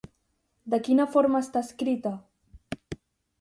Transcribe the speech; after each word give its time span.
De 0.73 0.79
quina 0.87 1.05
forma 1.17 1.41
està 1.47 1.63
escrita? 1.67 2.15